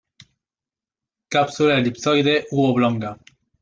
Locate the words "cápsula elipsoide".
1.37-2.37